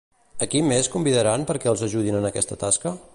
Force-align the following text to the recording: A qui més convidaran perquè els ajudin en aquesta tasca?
A 0.45 0.47
qui 0.53 0.61
més 0.69 0.89
convidaran 0.95 1.45
perquè 1.51 1.71
els 1.75 1.87
ajudin 1.91 2.21
en 2.23 2.29
aquesta 2.31 2.63
tasca? 2.65 2.99